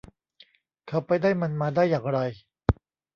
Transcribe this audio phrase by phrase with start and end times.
[0.87, 2.19] เขาไปได้มันมาได้อย่างไร